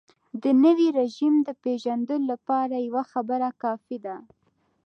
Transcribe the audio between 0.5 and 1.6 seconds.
نوي رژیم د